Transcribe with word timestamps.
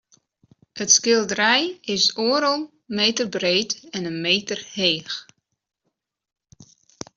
It 0.81 0.89
skilderij 0.97 1.63
is 1.95 2.05
oardel 2.27 2.57
meter 2.99 3.27
breed 3.35 3.87
en 3.95 4.03
in 4.11 4.21
meter 4.21 4.67
heech. 4.75 5.15